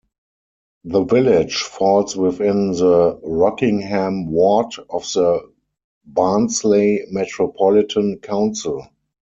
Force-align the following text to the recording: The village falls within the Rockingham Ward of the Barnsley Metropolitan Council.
The 0.83 1.03
village 1.03 1.57
falls 1.61 2.17
within 2.17 2.71
the 2.71 3.19
Rockingham 3.21 4.31
Ward 4.31 4.73
of 4.89 5.03
the 5.13 5.51
Barnsley 6.07 7.03
Metropolitan 7.11 8.17
Council. 8.17 8.87